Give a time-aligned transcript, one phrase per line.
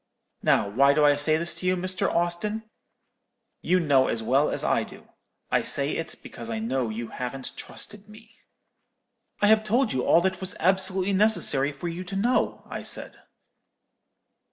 [0.41, 2.09] Now, why do I say this to you, Mr.
[2.11, 2.63] Austin?
[3.61, 5.07] You know as well as I do.
[5.51, 8.39] I say it because I know you haven't trusted me.'
[9.41, 13.21] "'I have told you all that was absolutely necessary for you to know,' I said.